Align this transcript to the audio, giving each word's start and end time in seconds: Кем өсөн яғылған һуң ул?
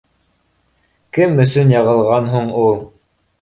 Кем 1.17 1.37
өсөн 1.43 1.75
яғылған 1.75 2.31
һуң 2.37 2.51
ул? 2.65 2.75